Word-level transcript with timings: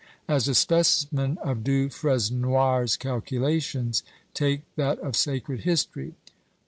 As 0.27 0.47
a 0.47 0.55
specimen 0.55 1.37
of 1.43 1.63
Du 1.63 1.87
Fresnoy's 1.87 2.97
calculations, 2.97 4.01
take 4.33 4.63
that 4.75 4.97
of 4.97 5.15
Sacred 5.15 5.59
History. 5.59 6.15